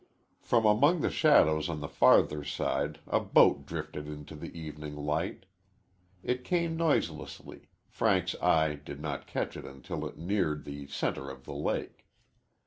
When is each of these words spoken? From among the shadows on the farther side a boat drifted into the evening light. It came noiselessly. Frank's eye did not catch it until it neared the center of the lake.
From 0.41 0.65
among 0.65 1.01
the 1.01 1.11
shadows 1.11 1.69
on 1.69 1.79
the 1.79 1.87
farther 1.87 2.43
side 2.43 2.99
a 3.05 3.19
boat 3.19 3.67
drifted 3.67 4.07
into 4.07 4.33
the 4.33 4.51
evening 4.59 4.95
light. 4.95 5.45
It 6.23 6.43
came 6.43 6.75
noiselessly. 6.75 7.69
Frank's 7.87 8.33
eye 8.41 8.79
did 8.83 8.99
not 8.99 9.27
catch 9.27 9.55
it 9.55 9.63
until 9.65 10.03
it 10.07 10.17
neared 10.17 10.65
the 10.65 10.87
center 10.87 11.29
of 11.29 11.45
the 11.45 11.53
lake. 11.53 12.07